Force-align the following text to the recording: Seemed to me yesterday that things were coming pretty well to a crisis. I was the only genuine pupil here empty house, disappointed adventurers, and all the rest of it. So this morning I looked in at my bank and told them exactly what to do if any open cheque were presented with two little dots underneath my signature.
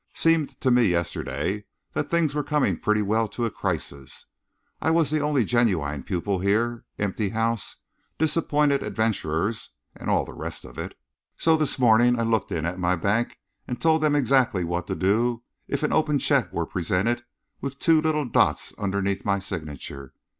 Seemed 0.15 0.59
to 0.61 0.71
me 0.71 0.85
yesterday 0.85 1.65
that 1.93 2.09
things 2.09 2.33
were 2.33 2.41
coming 2.43 2.75
pretty 2.75 3.03
well 3.03 3.27
to 3.27 3.45
a 3.45 3.51
crisis. 3.51 4.25
I 4.81 4.89
was 4.89 5.11
the 5.11 5.21
only 5.21 5.45
genuine 5.45 6.01
pupil 6.01 6.39
here 6.39 6.85
empty 6.97 7.29
house, 7.29 7.75
disappointed 8.17 8.81
adventurers, 8.81 9.75
and 9.95 10.09
all 10.09 10.25
the 10.25 10.33
rest 10.33 10.65
of 10.65 10.79
it. 10.79 10.97
So 11.37 11.55
this 11.55 11.77
morning 11.77 12.19
I 12.19 12.23
looked 12.23 12.51
in 12.51 12.65
at 12.65 12.79
my 12.79 12.95
bank 12.95 13.37
and 13.67 13.79
told 13.79 14.01
them 14.01 14.15
exactly 14.15 14.63
what 14.63 14.87
to 14.87 14.95
do 14.95 15.43
if 15.67 15.83
any 15.83 15.93
open 15.93 16.17
cheque 16.17 16.51
were 16.51 16.65
presented 16.65 17.23
with 17.61 17.77
two 17.77 18.01
little 18.01 18.25
dots 18.25 18.73
underneath 18.79 19.23
my 19.23 19.37
signature. 19.37 20.15